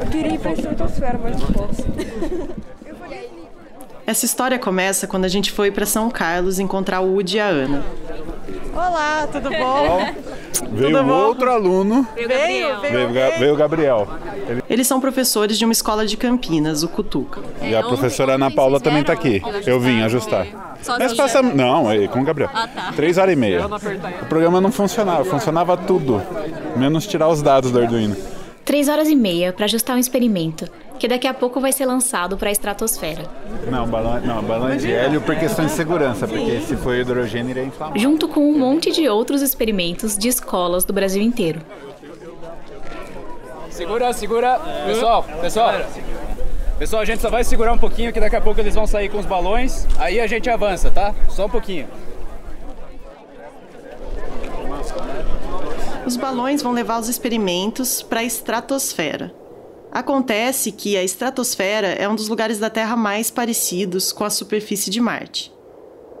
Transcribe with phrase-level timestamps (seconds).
[0.00, 1.84] Eu queria ir pra estratosfera, mas não posso.
[4.06, 7.46] Essa história começa quando a gente foi para São Carlos encontrar o Woody e a
[7.46, 7.84] Ana.
[8.74, 9.98] Olá, tudo bom?
[10.72, 11.12] Veio Tudo bom?
[11.12, 14.08] outro aluno, Veio, veio, veio, veio o Gabriel.
[14.48, 17.40] Ele- Eles são professores de uma escola de Campinas, o Cutuca.
[17.62, 19.42] e a professora Ana Paula também tá aqui.
[19.66, 20.46] Eu vim ajustar.
[20.98, 21.54] Nós passamos.
[21.54, 22.50] Não, é com o Gabriel.
[22.96, 23.66] Três horas e meia.
[24.22, 26.22] O programa não funcionava, funcionava tudo.
[26.76, 28.16] Menos tirar os dados do Arduino.
[28.70, 30.64] Três horas e meia para ajustar um experimento,
[30.96, 33.24] que daqui a pouco vai ser lançado para a estratosfera.
[33.68, 37.64] Não, balão, não, balão de hélio por questão de segurança, porque se for hidrogênio iria
[37.64, 37.98] inflamar.
[37.98, 41.60] Junto com um monte de outros experimentos de escolas do Brasil inteiro.
[43.70, 44.60] Segura, segura.
[44.86, 45.74] Pessoal, pessoal.
[46.78, 49.08] Pessoal, a gente só vai segurar um pouquinho que daqui a pouco eles vão sair
[49.08, 49.84] com os balões.
[49.98, 51.12] Aí a gente avança, tá?
[51.28, 51.88] Só um pouquinho.
[56.10, 59.32] Os balões vão levar os experimentos para a estratosfera.
[59.92, 64.90] Acontece que a estratosfera é um dos lugares da Terra mais parecidos com a superfície
[64.90, 65.54] de Marte.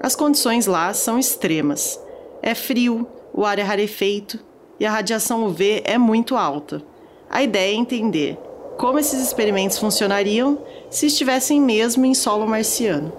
[0.00, 2.00] As condições lá são extremas.
[2.40, 4.38] É frio, o ar é rarefeito
[4.78, 6.80] e a radiação UV é muito alta.
[7.28, 8.38] A ideia é entender
[8.78, 13.12] como esses experimentos funcionariam se estivessem mesmo em solo marciano.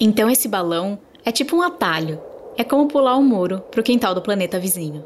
[0.00, 2.20] Então esse balão é tipo um atalho.
[2.56, 5.04] É como pular um muro pro quintal do planeta vizinho.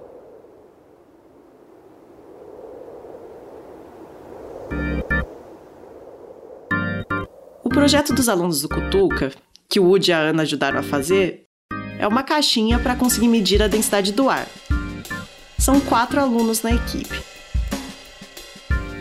[7.65, 9.33] O projeto dos alunos do Cutuca,
[9.69, 11.47] que o Woody e a Ana ajudaram a fazer,
[11.99, 14.47] é uma caixinha para conseguir medir a densidade do ar.
[15.59, 17.23] São quatro alunos na equipe.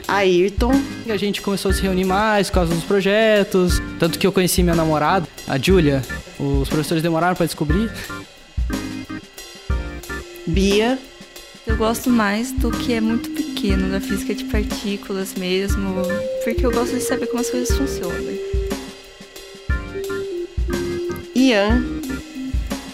[0.07, 0.71] Ayrton,
[1.05, 3.79] E a gente começou a se reunir mais por causa dos projetos.
[3.99, 6.01] Tanto que eu conheci minha namorada, a Julia.
[6.39, 7.91] Os professores demoraram para descobrir.
[10.47, 10.97] Bia,
[11.67, 16.01] Eu gosto mais do que é muito pequeno, da física de partículas mesmo,
[16.43, 18.17] porque eu gosto de saber como as coisas funcionam.
[21.35, 21.83] Ian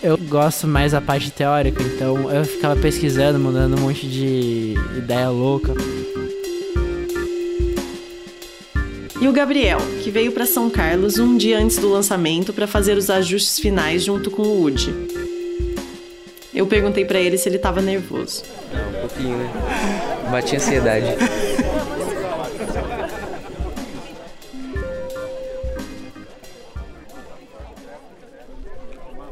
[0.03, 5.29] Eu gosto mais da parte teórica, então eu ficava pesquisando, mandando um monte de ideia
[5.29, 5.73] louca.
[9.25, 12.95] E o Gabriel, que veio para São Carlos um dia antes do lançamento para fazer
[12.95, 14.93] os ajustes finais junto com o Woody.
[16.53, 18.43] Eu perguntei para ele se ele estava nervoso.
[18.71, 19.51] Um pouquinho, né?
[20.29, 21.07] Bati ansiedade.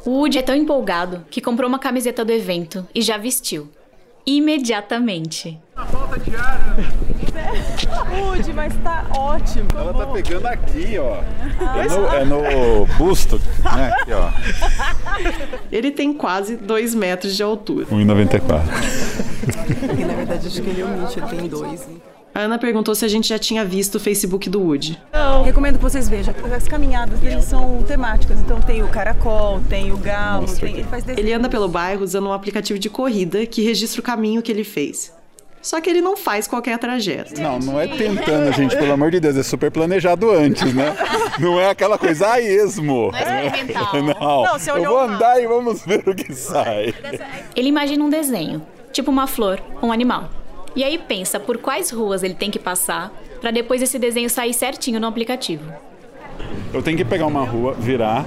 [0.04, 3.70] O Woody é tão empolgado que comprou uma camiseta do evento e já vestiu.
[4.25, 5.60] Imediatamente.
[7.78, 9.68] Saúde, mas tá ótimo.
[9.76, 11.22] Ela tá pegando aqui, ó.
[11.78, 13.94] É no, é no busto, né?
[14.00, 14.30] Aqui, ó.
[15.72, 17.86] Ele tem quase 2 metros de altura.
[17.88, 18.62] 1,94.
[20.00, 21.88] E na verdade acho que ele omite, ele tem dois.
[22.36, 25.00] A Ana perguntou se a gente já tinha visto o Facebook do Woody.
[25.46, 26.34] Recomendo que vocês vejam.
[26.56, 28.40] As caminhadas dele são temáticas.
[28.40, 30.74] Então tem o caracol, tem o galo, tem...
[30.74, 31.24] ele faz desenho.
[31.24, 34.64] Ele anda pelo bairro usando um aplicativo de corrida que registra o caminho que ele
[34.64, 35.14] fez.
[35.63, 37.41] Só que ele não faz qualquer trajeto.
[37.41, 40.94] Não, não é tentando, gente, pelo amor de Deus, é super planejado antes, né?
[41.40, 43.12] Não é aquela coisa a esmo.
[43.12, 43.94] Não é experimental.
[44.44, 46.94] Não, Não, eu vou andar e vamos ver o que sai.
[47.56, 50.29] Ele imagina um desenho, tipo uma flor, um animal.
[50.75, 54.53] E aí pensa por quais ruas ele tem que passar para depois esse desenho sair
[54.53, 55.63] certinho no aplicativo.
[56.74, 58.25] Eu tenho que pegar uma rua, virar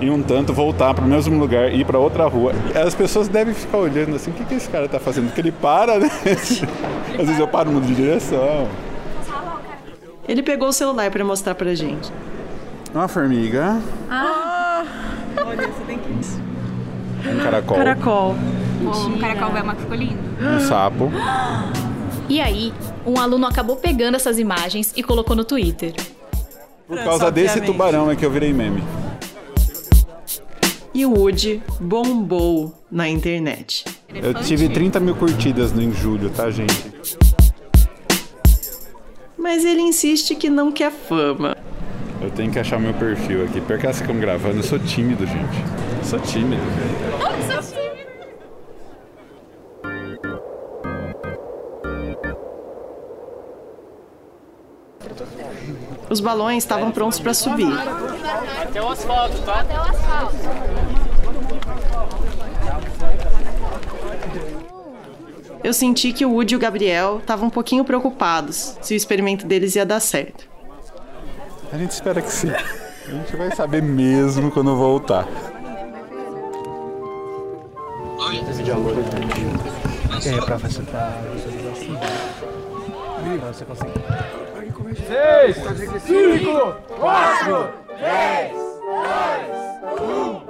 [0.00, 2.52] e um tanto voltar para o mesmo lugar e ir para outra rua.
[2.74, 5.26] As pessoas devem ficar olhando assim, o que, que esse cara tá fazendo?
[5.26, 6.10] Porque ele para, né?
[7.18, 8.68] Às vezes eu paro mudo de direção.
[10.26, 12.10] Ele pegou o celular para mostrar pra gente.
[12.94, 13.80] Uma formiga,
[15.44, 17.28] Olha, você tem que...
[17.28, 18.36] um caracol, Caracol.
[18.82, 20.18] O caracol vai ficou lindo.
[20.40, 21.10] um sapo.
[22.28, 22.72] E aí,
[23.04, 25.94] um aluno acabou pegando essas imagens e colocou no Twitter.
[26.86, 28.82] Por causa desse tubarão é que eu virei meme.
[30.92, 33.84] E o Woody bombou na internet.
[34.12, 36.90] Eu tive 30 mil curtidas no em julho, tá, gente?
[39.38, 41.56] Mas ele insiste que não quer fama.
[42.20, 43.60] Eu tenho que achar meu perfil aqui.
[43.60, 45.64] Pior que ficam gravando, eu sou tímido, gente.
[46.04, 46.62] Sou tímido.
[56.10, 57.72] Os balões estavam prontos para subir.
[58.62, 59.64] Até o asfalto, tá?
[65.62, 69.46] Eu senti que o Woody e o Gabriel estavam um pouquinho preocupados se o experimento
[69.46, 70.48] deles ia dar certo.
[71.72, 72.50] A gente espera que sim.
[72.50, 75.26] A gente vai saber mesmo quando voltar.
[78.50, 78.94] Esse de amor.
[80.20, 81.18] Que é pra facilitar
[83.40, 83.92] Pra você conseguir.
[85.06, 85.56] Seis,
[86.02, 87.68] cinco, quatro,
[88.00, 90.40] três, dois, um.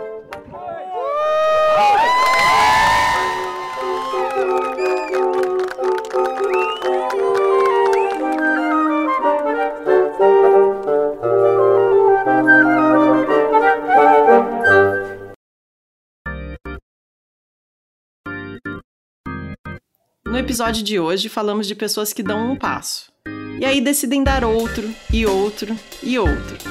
[20.25, 23.11] No episódio de hoje, falamos de pessoas que dão um passo.
[23.58, 26.69] E aí decidem dar outro, e outro, e outro.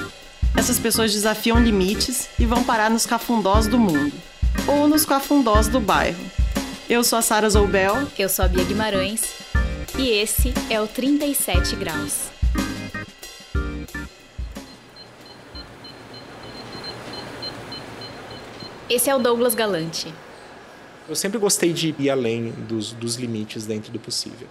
[0.60, 4.12] Essas pessoas desafiam limites e vão parar nos cafundós do mundo.
[4.68, 6.20] Ou nos cafundós do bairro.
[6.90, 8.10] Eu sou a Sara Zoubel.
[8.20, 9.22] Eu sou a Bia Guimarães.
[9.98, 12.28] E esse é o 37 Graus.
[18.90, 20.14] Esse é o Douglas Galante.
[21.08, 24.50] Eu sempre gostei de ir além dos, dos limites dentro do possível.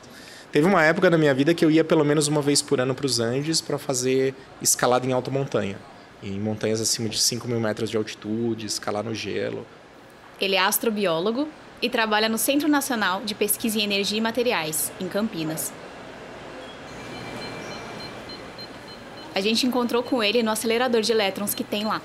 [0.50, 2.94] Teve uma época da minha vida que eu ia pelo menos uma vez por ano
[2.94, 5.76] para os Andes para fazer escalada em alta montanha.
[6.22, 9.64] Em montanhas acima de 5 mil metros de altitude, escalar no gelo.
[10.40, 11.48] Ele é astrobiólogo
[11.80, 15.72] e trabalha no Centro Nacional de Pesquisa em Energia e Materiais, em Campinas.
[19.34, 22.02] A gente encontrou com ele no acelerador de elétrons que tem lá.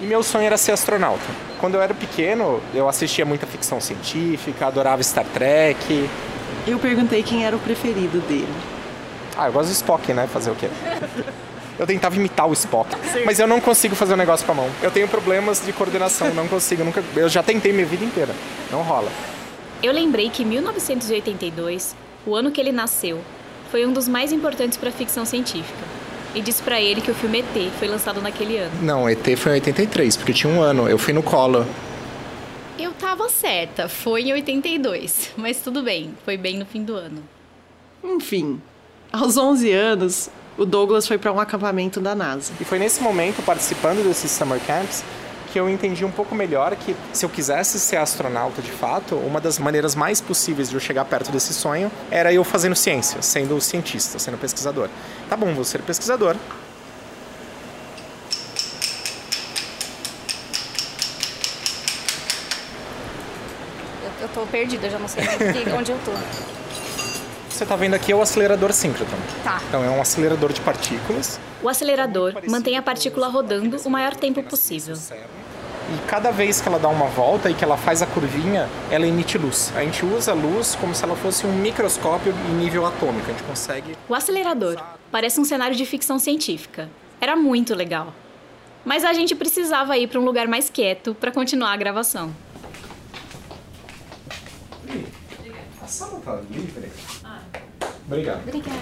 [0.00, 1.22] E meu sonho era ser astronauta.
[1.60, 6.10] Quando eu era pequeno, eu assistia muita ficção científica, adorava Star Trek.
[6.66, 8.52] Eu perguntei quem era o preferido dele.
[9.36, 10.26] Ah, eu gosto do Spock, né?
[10.26, 10.68] Fazer o quê?
[11.78, 12.90] Eu tentava imitar o Spock,
[13.24, 14.70] mas eu não consigo fazer o um negócio com a mão.
[14.82, 17.02] Eu tenho problemas de coordenação, não consigo, nunca.
[17.16, 18.34] Eu já tentei minha vida inteira,
[18.70, 19.10] não rola.
[19.82, 21.96] Eu lembrei que 1982,
[22.26, 23.20] o ano que ele nasceu,
[23.70, 26.02] foi um dos mais importantes para a ficção científica
[26.34, 28.72] e disse para ele que o filme ET foi lançado naquele ano.
[28.82, 30.88] Não, ET foi em 83, porque tinha um ano.
[30.88, 31.66] Eu fui no colo.
[32.78, 37.22] Eu tava certa, foi em 82, mas tudo bem, foi bem no fim do ano.
[38.02, 38.60] Enfim,
[39.12, 42.52] aos 11 anos, o Douglas foi para um acampamento da NASA.
[42.60, 45.02] E foi nesse momento, participando desses summer camps,
[45.52, 49.38] que eu entendi um pouco melhor que se eu quisesse ser astronauta de fato, uma
[49.38, 53.60] das maneiras mais possíveis de eu chegar perto desse sonho era eu fazendo ciência, sendo
[53.60, 54.88] cientista, sendo pesquisador.
[55.28, 56.36] Tá bom, vou ser pesquisador.
[64.02, 65.22] Eu, eu tô perdida, já não sei
[65.76, 66.61] onde eu tô.
[67.62, 69.16] Você está vendo aqui é o acelerador síncrotron.
[69.44, 69.62] Tá.
[69.68, 71.38] Então é um acelerador de partículas.
[71.62, 74.96] O acelerador mantém a partícula rodando o maior tempo possível.
[74.96, 79.06] E cada vez que ela dá uma volta e que ela faz a curvinha, ela
[79.06, 79.72] emite luz.
[79.76, 83.30] A gente usa a luz como se ela fosse um microscópio em nível atômico.
[83.30, 83.96] A gente consegue.
[84.08, 84.82] O acelerador
[85.12, 86.90] parece um cenário de ficção científica.
[87.20, 88.12] Era muito legal.
[88.84, 92.34] Mas a gente precisava ir para um lugar mais quieto para continuar a gravação.
[95.80, 96.90] A sala tá livre?
[98.06, 98.42] Obrigado.
[98.42, 98.78] Obrigada.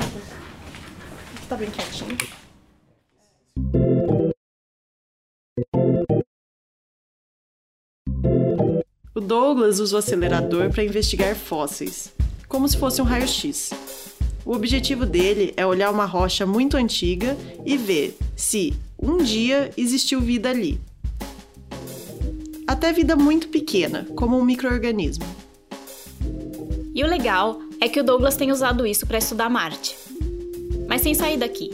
[1.48, 2.16] Tá bem quietinho.
[9.14, 12.14] O Douglas usa o acelerador para investigar fósseis,
[12.48, 13.70] como se fosse um raio-x.
[14.44, 20.20] O objetivo dele é olhar uma rocha muito antiga e ver se um dia existiu
[20.20, 20.80] vida ali.
[22.66, 25.24] Até vida muito pequena, como um microorganismo.
[26.94, 29.96] E o legal é que o Douglas tem usado isso para estudar Marte.
[30.86, 31.70] Mas sem sair daqui.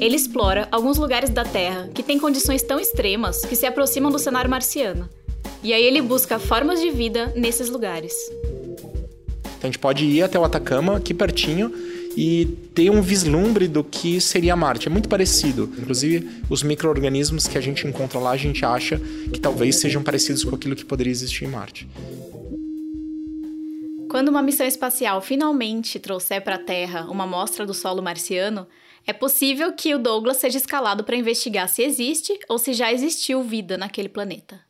[0.00, 4.18] Ele explora alguns lugares da Terra que têm condições tão extremas que se aproximam do
[4.18, 5.08] cenário marciano.
[5.62, 8.12] E aí ele busca formas de vida nesses lugares.
[9.56, 11.72] Então a gente pode ir até o Atacama, aqui pertinho,
[12.16, 14.88] e ter um vislumbre do que seria Marte.
[14.88, 15.72] É muito parecido.
[15.78, 19.00] Inclusive, os micro-organismos que a gente encontra lá, a gente acha
[19.32, 21.88] que talvez sejam parecidos com aquilo que poderia existir em Marte.
[24.08, 28.66] Quando uma missão espacial finalmente trouxer para a Terra uma amostra do solo marciano,
[29.06, 33.42] é possível que o Douglas seja escalado para investigar se existe ou se já existiu
[33.42, 34.60] vida naquele planeta.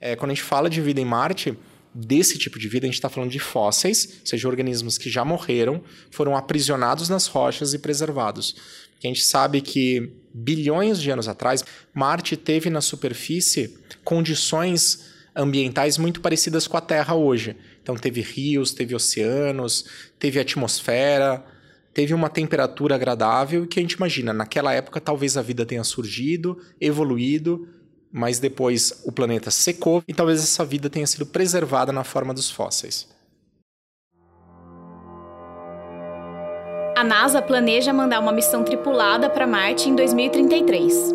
[0.00, 1.56] É, quando a gente fala de vida em Marte,
[1.94, 5.24] desse tipo de vida, a gente está falando de fósseis, ou seja, organismos que já
[5.24, 8.56] morreram, foram aprisionados nas rochas e preservados.
[9.02, 16.20] a gente sabe que bilhões de anos atrás, Marte teve na superfície condições ambientais muito
[16.20, 17.56] parecidas com a Terra hoje.
[17.82, 19.84] Então teve rios, teve oceanos,
[20.18, 21.44] teve atmosfera,
[21.92, 26.60] teve uma temperatura agradável que a gente imagina, naquela época talvez a vida tenha surgido,
[26.80, 27.68] evoluído,
[28.16, 32.48] mas depois o planeta secou e talvez essa vida tenha sido preservada na forma dos
[32.48, 33.08] fósseis.
[36.96, 41.12] A NASA planeja mandar uma missão tripulada para Marte em 2033.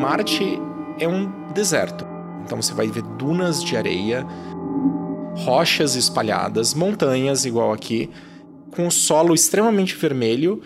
[0.00, 0.60] Marte
[1.00, 2.06] é um deserto.
[2.44, 4.24] Então você vai ver dunas de areia,
[5.38, 8.08] rochas espalhadas, montanhas igual aqui,
[8.70, 10.62] com o solo extremamente vermelho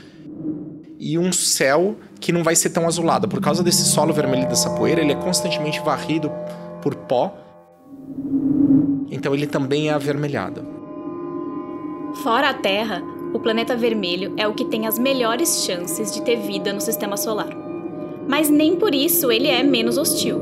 [1.06, 3.28] e um céu que não vai ser tão azulado.
[3.28, 6.32] Por causa desse solo vermelho dessa poeira, ele é constantemente varrido
[6.82, 7.32] por pó.
[9.08, 10.66] Então ele também é avermelhado.
[12.24, 16.40] Fora a Terra, o planeta vermelho é o que tem as melhores chances de ter
[16.40, 17.56] vida no sistema solar.
[18.26, 20.40] Mas nem por isso ele é menos hostil.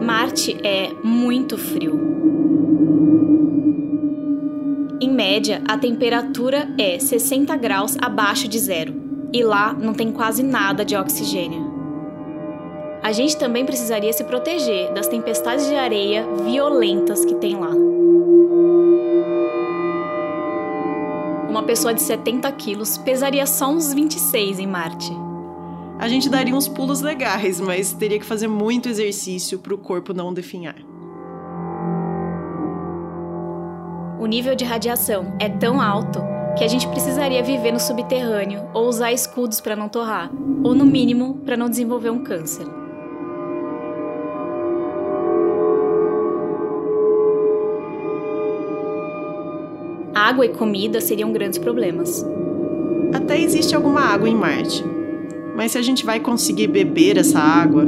[0.00, 2.05] Marte é muito frio.
[5.00, 8.94] Em média, a temperatura é 60 graus abaixo de zero,
[9.32, 11.74] e lá não tem quase nada de oxigênio.
[13.02, 17.70] A gente também precisaria se proteger das tempestades de areia violentas que tem lá.
[21.48, 25.12] Uma pessoa de 70 quilos pesaria só uns 26 em Marte
[25.98, 30.12] a gente daria uns pulos legais, mas teria que fazer muito exercício para o corpo
[30.12, 30.76] não definhar.
[34.18, 36.20] O nível de radiação é tão alto
[36.56, 40.30] que a gente precisaria viver no subterrâneo ou usar escudos para não torrar,
[40.64, 42.66] ou no mínimo para não desenvolver um câncer.
[50.14, 52.26] Água e comida seriam grandes problemas.
[53.12, 54.82] Até existe alguma água em Marte,
[55.54, 57.84] mas se a gente vai conseguir beber essa água,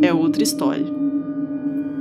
[0.00, 0.86] é outra história.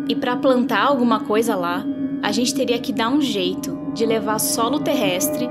[0.08, 1.86] E para plantar alguma coisa lá,
[2.26, 5.48] a gente teria que dar um jeito de levar solo terrestre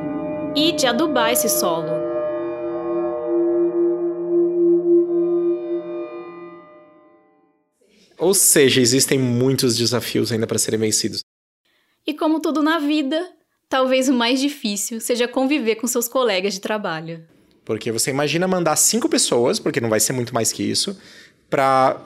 [0.57, 1.87] e de adubar esse solo.
[8.19, 11.23] Ou seja, existem muitos desafios ainda para serem vencidos.
[12.05, 13.25] E como tudo na vida,
[13.69, 17.25] talvez o mais difícil seja conviver com seus colegas de trabalho.
[17.65, 20.99] Porque você imagina mandar cinco pessoas, porque não vai ser muito mais que isso,
[21.49, 22.03] para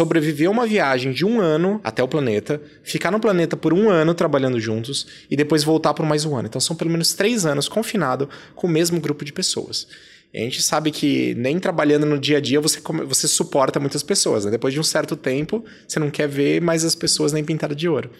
[0.00, 3.90] sobreviver a uma viagem de um ano até o planeta, ficar no planeta por um
[3.90, 6.48] ano trabalhando juntos e depois voltar por mais um ano.
[6.48, 9.86] Então são pelo menos três anos confinado com o mesmo grupo de pessoas.
[10.34, 14.46] A gente sabe que nem trabalhando no dia a dia você, você suporta muitas pessoas.
[14.46, 14.52] Né?
[14.52, 17.86] Depois de um certo tempo, você não quer ver mais as pessoas nem pintadas de
[17.86, 18.10] ouro.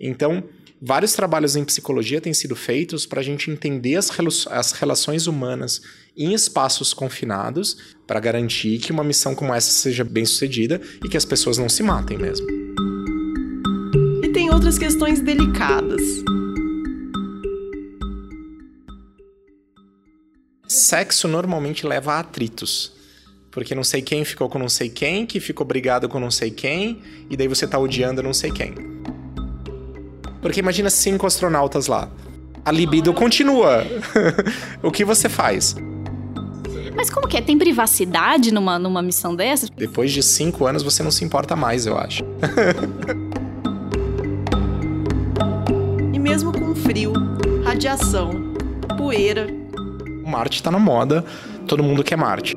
[0.00, 0.42] Então,
[0.80, 4.10] vários trabalhos em psicologia têm sido feitos para a gente entender as,
[4.48, 5.82] as relações humanas
[6.16, 11.16] em espaços confinados para garantir que uma missão como essa seja bem sucedida e que
[11.16, 12.46] as pessoas não se matem mesmo.
[14.24, 16.00] E tem outras questões delicadas.
[20.66, 22.92] Sexo normalmente leva a atritos.
[23.50, 26.52] Porque não sei quem ficou com não sei quem, que ficou brigado com não sei
[26.52, 28.99] quem, e daí você tá odiando não sei quem.
[30.40, 32.08] Porque imagina cinco astronautas lá.
[32.64, 33.84] A libido continua.
[34.82, 35.76] o que você faz?
[36.94, 37.40] Mas como que é?
[37.40, 39.70] Tem privacidade numa, numa missão dessas?
[39.70, 42.22] Depois de cinco anos você não se importa mais, eu acho.
[46.12, 47.12] e mesmo com frio,
[47.64, 48.54] radiação,
[48.98, 49.46] poeira.
[50.26, 51.24] Marte tá na moda,
[51.66, 52.54] todo mundo quer Marte.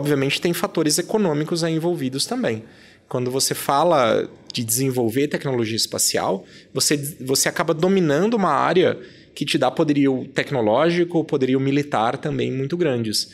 [0.00, 2.64] Obviamente tem fatores econômicos aí envolvidos também.
[3.06, 6.42] Quando você fala de desenvolver tecnologia espacial,
[6.72, 8.98] você, você acaba dominando uma área
[9.34, 13.30] que te dá poderio tecnológico, poderio militar também muito grandes.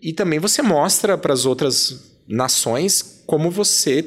[0.00, 4.04] E também você mostra para as outras nações como você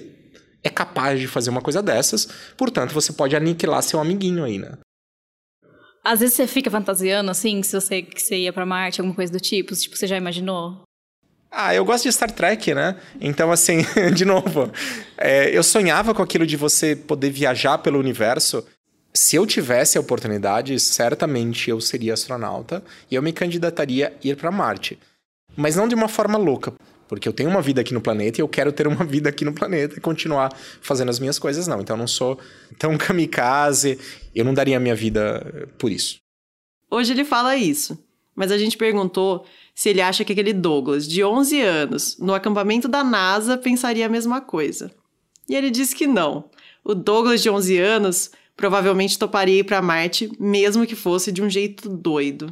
[0.64, 4.78] é capaz de fazer uma coisa dessas, portanto você pode aniquilar seu amiguinho aí, né?
[6.06, 9.30] Às vezes você fica fantasiando assim, se você, que você ia para Marte, alguma coisa
[9.30, 10.87] do tipo, tipo, você já imaginou?
[11.52, 12.98] Ah, eu gosto de Star Trek, né?
[13.20, 13.78] Então, assim,
[14.14, 14.72] de novo,
[15.18, 18.66] é, eu sonhava com aquilo de você poder viajar pelo universo.
[19.14, 24.36] Se eu tivesse a oportunidade, certamente eu seria astronauta e eu me candidataria a ir
[24.36, 25.00] para Marte.
[25.56, 26.74] Mas não de uma forma louca,
[27.08, 29.44] porque eu tenho uma vida aqui no planeta e eu quero ter uma vida aqui
[29.44, 31.82] no planeta e continuar fazendo as minhas coisas, não.
[31.82, 32.38] Então, eu não sou
[32.78, 33.98] tão kamikaze,
[34.36, 36.18] eu não daria a minha vida por isso.
[36.92, 37.98] Hoje ele fala isso,
[38.36, 39.46] mas a gente perguntou
[39.78, 44.10] se ele acha que aquele Douglas, de 11 anos, no acampamento da NASA, pensaria a
[44.10, 44.92] mesma coisa.
[45.48, 46.50] E ele disse que não.
[46.84, 51.50] O Douglas, de 11 anos, provavelmente toparia ir para Marte, mesmo que fosse de um
[51.50, 52.52] jeito doido.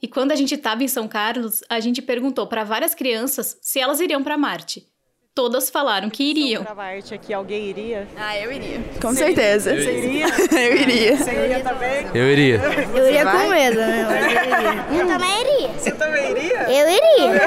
[0.00, 3.78] E quando a gente estava em São Carlos, a gente perguntou para várias crianças se
[3.78, 4.86] elas iriam para Marte
[5.34, 6.62] todas falaram que iriam.
[6.62, 8.06] Pra Marte aqui, alguém iria?
[8.16, 8.80] Ah, eu iria.
[9.02, 9.74] Com Você certeza.
[9.74, 10.26] Você iria?
[10.52, 11.16] eu iria.
[11.16, 12.06] Você iria também?
[12.14, 12.60] Eu iria.
[12.94, 14.06] Eu iria com medo, né?
[14.08, 14.84] Eu iria.
[15.02, 15.68] Eu também iria.
[15.68, 16.70] Você também iria?
[16.70, 17.40] Eu iria.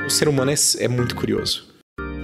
[0.06, 1.68] o ser humano é, é muito curioso.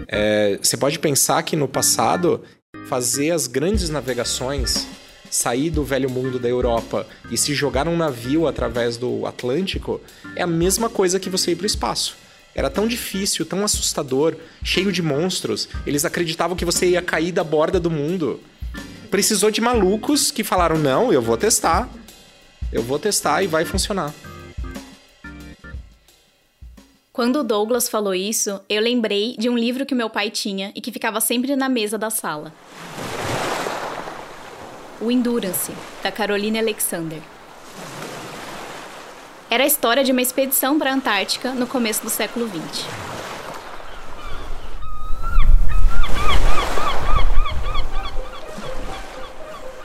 [0.09, 2.43] É, você pode pensar que no passado,
[2.89, 4.87] fazer as grandes navegações
[5.31, 10.01] sair do velho mundo da Europa e se jogar num navio através do Atlântico
[10.35, 12.17] é a mesma coisa que você ir para o espaço.
[12.55, 15.69] Era tão difícil, tão assustador, cheio de monstros.
[15.87, 18.41] Eles acreditavam que você ia cair da borda do mundo.
[19.11, 21.89] Precisou de malucos que falaram: não, eu vou testar.
[22.73, 24.13] Eu vou testar e vai funcionar.
[27.13, 30.81] Quando o Douglas falou isso, eu lembrei de um livro que meu pai tinha e
[30.81, 32.53] que ficava sempre na mesa da sala.
[35.01, 37.21] O Endurance, da Caroline Alexander.
[39.51, 42.85] Era a história de uma expedição para a Antártica no começo do século XX.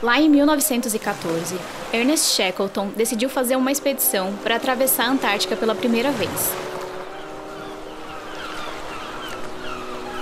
[0.02, 1.56] Lá em 1914,
[1.90, 6.52] Ernest Shackleton decidiu fazer uma expedição para atravessar a Antártica pela primeira vez.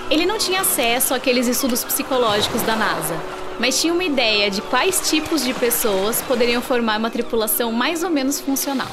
[0.09, 3.17] Ele não tinha acesso àqueles estudos psicológicos da NASA,
[3.59, 8.11] mas tinha uma ideia de quais tipos de pessoas poderiam formar uma tripulação mais ou
[8.11, 8.87] menos funcional.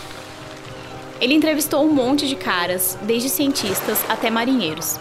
[1.22, 4.98] Ele entrevistou um monte de caras, desde cientistas até marinheiros.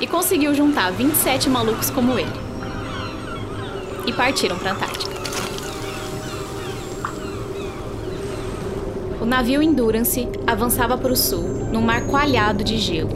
[0.00, 2.32] E conseguiu juntar 27 malucos como ele.
[4.04, 5.20] E partiram para a Antártica.
[9.20, 13.10] O navio Endurance avançava para o sul, num mar coalhado de gelo,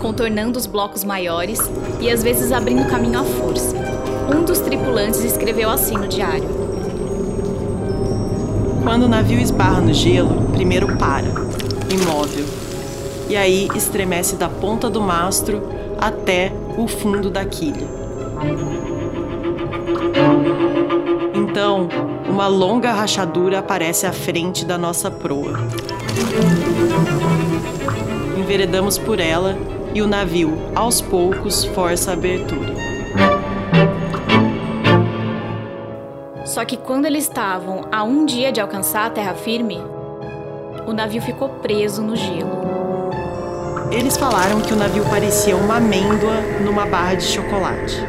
[0.00, 1.60] contornando os blocos maiores
[2.00, 3.76] e às vezes abrindo caminho à força.
[4.34, 6.65] Um dos tripulantes escreveu assim no diário:
[8.86, 11.26] Quando o navio esbarra no gelo, primeiro para,
[11.90, 12.44] imóvel,
[13.28, 15.60] e aí estremece da ponta do mastro
[15.98, 17.84] até o fundo da quilha.
[21.34, 21.88] Então,
[22.28, 25.58] uma longa rachadura aparece à frente da nossa proa.
[28.38, 29.58] Enveredamos por ela
[29.92, 32.95] e o navio, aos poucos, força a abertura.
[36.56, 39.78] Só que quando eles estavam a um dia de alcançar a terra firme,
[40.86, 42.62] o navio ficou preso no gelo.
[43.92, 48.02] Eles falaram que o navio parecia uma amêndoa numa barra de chocolate.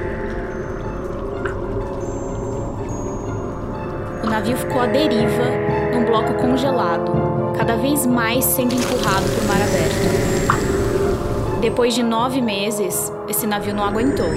[4.24, 5.44] O navio ficou à deriva
[5.92, 7.12] num bloco congelado,
[7.58, 11.60] cada vez mais sendo empurrado por mar aberto.
[11.60, 14.30] Depois de nove meses, esse navio não aguentou.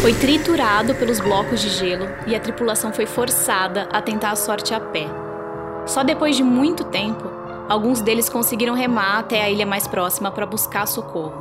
[0.00, 4.74] Foi triturado pelos blocos de gelo e a tripulação foi forçada a tentar a sorte
[4.74, 5.06] a pé.
[5.86, 7.30] Só depois de muito tempo,
[7.68, 11.32] alguns deles conseguiram remar até a ilha mais próxima para buscar socorro.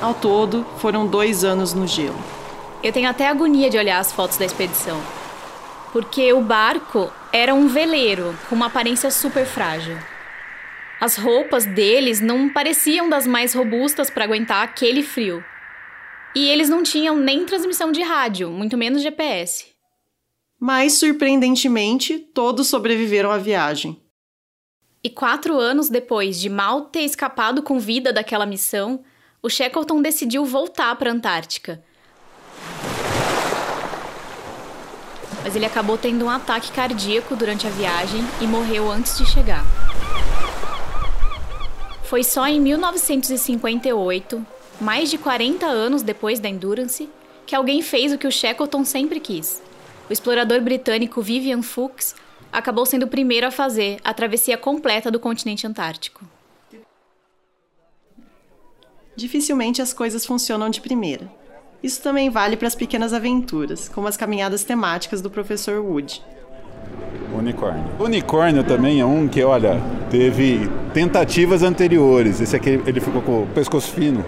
[0.00, 2.18] Ao todo, foram dois anos no gelo.
[2.82, 4.98] Eu tenho até agonia de olhar as fotos da expedição.
[5.92, 9.98] Porque o barco era um veleiro com uma aparência super frágil.
[10.98, 15.44] As roupas deles não pareciam das mais robustas para aguentar aquele frio.
[16.34, 19.66] E eles não tinham nem transmissão de rádio, muito menos GPS.
[20.58, 24.00] Mas, surpreendentemente, todos sobreviveram à viagem.
[25.02, 29.02] E quatro anos depois de mal ter escapado com vida daquela missão,
[29.42, 31.82] o Shackleton decidiu voltar para a Antártica.
[35.42, 39.64] Mas ele acabou tendo um ataque cardíaco durante a viagem e morreu antes de chegar.
[42.04, 44.46] Foi só em 1958,
[44.80, 47.08] mais de 40 anos depois da Endurance,
[47.46, 49.62] que alguém fez o que o Shackleton sempre quis.
[50.08, 52.14] O explorador britânico Vivian Fuchs
[52.52, 56.24] acabou sendo o primeiro a fazer a travessia completa do continente antártico.
[59.14, 61.30] Dificilmente as coisas funcionam de primeira.
[61.82, 66.22] Isso também vale para as pequenas aventuras, como as caminhadas temáticas do professor Wood.
[67.34, 67.84] Unicórnio.
[67.98, 72.40] Unicórnio também é um que, olha, teve tentativas anteriores.
[72.40, 74.24] Esse aqui ele ficou com o pescoço fino.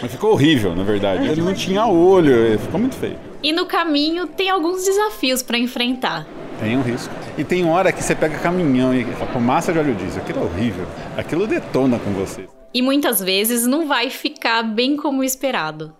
[0.00, 1.28] Mas ficou horrível, na verdade.
[1.28, 3.18] Ele não tinha olho, ficou muito feio.
[3.42, 6.26] E no caminho tem alguns desafios para enfrentar.
[6.58, 7.12] Tem um risco.
[7.38, 10.22] E tem hora que você pega caminhão e com massa de óleo diesel.
[10.22, 10.86] Aquilo é horrível.
[11.16, 12.48] Aquilo detona com você.
[12.72, 15.94] E muitas vezes não vai ficar bem como esperado.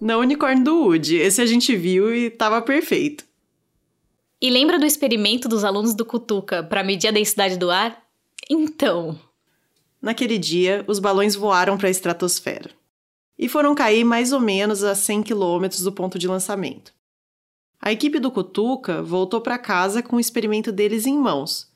[0.00, 1.16] Não unicórnio do Woody.
[1.16, 3.24] Esse a gente viu e tava perfeito.
[4.40, 7.98] E lembra do experimento dos alunos do Cutuca para medir a densidade do ar?
[8.50, 9.18] Então.
[10.02, 12.70] Naquele dia, os balões voaram para a estratosfera
[13.38, 16.92] e foram cair mais ou menos a 100 quilômetros do ponto de lançamento.
[17.80, 21.70] A equipe do Cutuca voltou para casa com o experimento deles em mãos.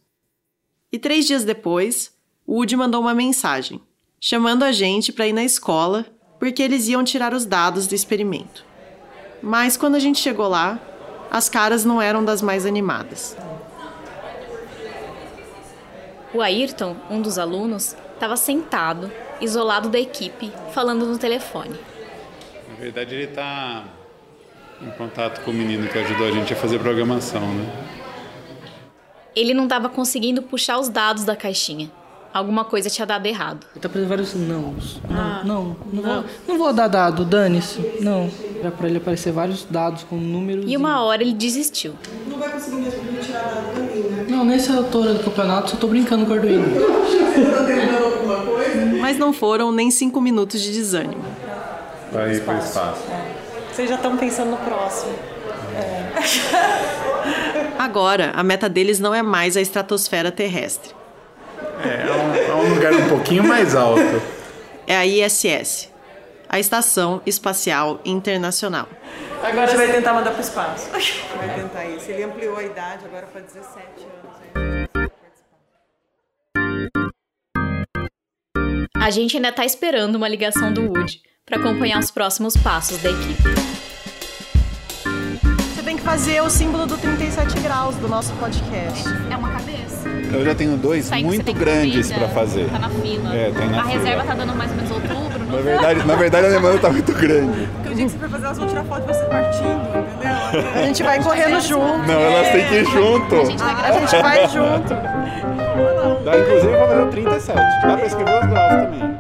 [0.91, 2.17] E três dias depois,
[2.49, 3.81] Woody mandou uma mensagem,
[4.19, 6.07] chamando a gente para ir na escola,
[6.39, 8.65] porque eles iam tirar os dados do experimento.
[9.43, 10.81] Mas quando a gente chegou lá,
[11.31, 13.37] as caras não eram das mais animadas.
[16.33, 21.79] O Ayrton, um dos alunos, estava sentado, isolado da equipe, falando no telefone.
[22.69, 23.85] Na verdade, ele está
[24.81, 27.67] Em contato com o menino que ajudou a gente a fazer programação, né?
[29.35, 31.91] Ele não estava conseguindo puxar os dados da caixinha.
[32.39, 33.67] Alguma coisa tinha dado errado.
[33.75, 35.01] Ele tá fazendo vários nãos.
[35.09, 36.15] Não, Ah, não, não, não.
[36.23, 37.81] Vou, não vou dar dado, dane-se.
[38.01, 38.31] Não.
[38.61, 40.65] Era pra ele aparecer vários dados com números.
[40.69, 41.95] E uma hora ele desistiu.
[42.29, 44.27] Não vai conseguir mesmo retirar nada pra mim, né?
[44.29, 46.65] Não, nessa altura do campeonato, só tô brincando com o Arduino.
[46.65, 48.87] Você tá tentando alguma coisa?
[49.01, 51.25] Mas não foram nem cinco minutos de desânimo.
[52.13, 53.03] Vai ir pro espaço.
[53.73, 55.13] Vocês já estão pensando no próximo.
[57.79, 60.98] Agora, a meta deles não é mais a estratosfera terrestre.
[61.85, 64.23] É, é um, é um lugar um pouquinho mais alto.
[64.87, 65.91] É a ISS,
[66.49, 68.89] a Estação Espacial Internacional.
[69.43, 70.91] Agora a gente vai tentar mandar pro espaço.
[71.37, 72.11] Vai tentar isso.
[72.11, 74.29] Ele ampliou a idade agora para 17 anos.
[79.01, 83.11] A gente ainda tá esperando uma ligação do Woody para acompanhar os próximos passos da
[83.11, 83.68] equipe.
[86.09, 89.07] Fazer o símbolo do 37 graus do nosso podcast.
[89.31, 90.09] É uma cabeça.
[90.33, 92.67] Eu já tenho dois Sai muito grandes para fazer.
[92.71, 93.37] Tá na fila.
[93.37, 93.99] É, tem na a fila.
[93.99, 95.45] reserva tá dando mais ou menos outubro.
[95.45, 97.69] Na verdade, na verdade a demanda tá muito grande.
[97.75, 100.73] Porque o dia que você for fazer, elas vão tirar foto de você partindo, entendeu?
[100.75, 101.99] A gente vai correndo junto.
[102.07, 103.35] Não, elas têm que ir junto.
[103.35, 104.95] A gente vai A gente vai junto.
[106.25, 107.55] Dá inclusive pra fazer o 37.
[107.55, 109.18] Dá pra escrever os graus também.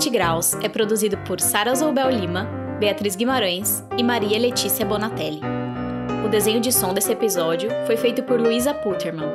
[0.00, 5.42] 37 Graus é produzido por Sara Zoubel Lima, Beatriz Guimarães e Maria Letícia Bonatelli.
[6.24, 9.28] O desenho de som desse episódio foi feito por Luísa Putterman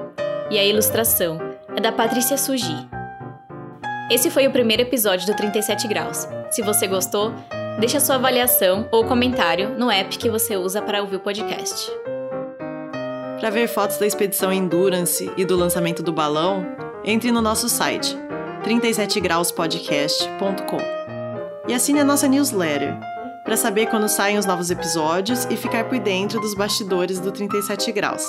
[0.49, 1.37] e a ilustração
[1.75, 2.75] é da Patrícia Sugi.
[4.09, 6.27] Esse foi o primeiro episódio do 37 Graus.
[6.49, 7.31] Se você gostou,
[7.79, 11.91] deixa sua avaliação ou comentário no app que você usa para ouvir o podcast.
[13.39, 16.65] Para ver fotos da expedição Endurance e do lançamento do balão,
[17.03, 18.24] entre no nosso site
[18.65, 20.79] 37grauspodcast.com
[21.67, 22.97] e assine a nossa newsletter
[23.43, 27.91] para saber quando saem os novos episódios e ficar por dentro dos bastidores do 37
[27.91, 28.25] Graus.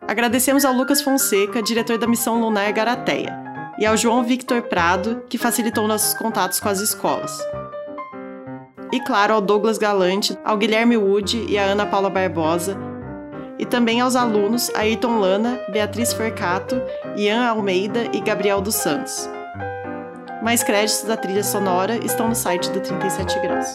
[0.00, 3.40] Agradecemos ao Lucas Fonseca, diretor da missão lunar Garateia,
[3.78, 7.38] e ao João Victor Prado, que facilitou nossos contatos com as escolas.
[8.92, 12.76] E claro, ao Douglas Galante, ao Guilherme Wood e à Ana Paula Barbosa,
[13.62, 16.82] e também aos alunos Ayrton Lana, Beatriz Forcato,
[17.16, 19.30] Ian Almeida e Gabriel dos Santos.
[20.42, 23.68] Mais créditos da trilha sonora estão no site do 37 Graus.